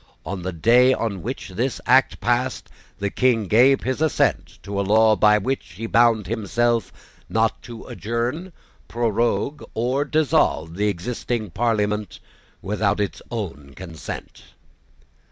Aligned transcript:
On 0.25 0.41
the 0.41 0.51
day 0.51 0.95
on 0.95 1.21
which 1.21 1.49
this 1.49 1.79
act 1.85 2.19
passed, 2.19 2.69
the 2.97 3.11
King 3.11 3.43
gave 3.47 3.81
his 3.83 4.01
assent 4.01 4.57
to 4.63 4.79
a 4.79 4.81
law 4.81 5.15
by 5.15 5.37
which 5.37 5.73
he 5.73 5.85
bound 5.85 6.25
himself 6.25 6.91
not 7.29 7.61
to 7.61 7.83
adjourn, 7.85 8.51
prorogue, 8.87 9.61
or 9.75 10.03
dissolve 10.03 10.75
the 10.75 10.87
existing 10.87 11.51
Parliament 11.51 12.19
without 12.63 12.99
its 12.99 13.21
own 13.29 13.73
consent. 13.75 14.41